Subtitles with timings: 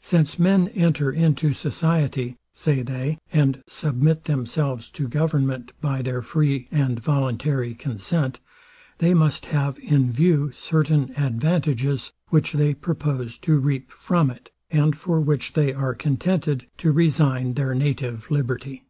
[0.00, 6.66] Since men enter into society, say they, and submit themselves to government, by their free
[6.72, 8.40] and voluntary consent,
[9.00, 14.96] they must have in view certain advantages, which they propose to reap from it, and
[14.96, 18.82] for which they are contented to resign their native liberty.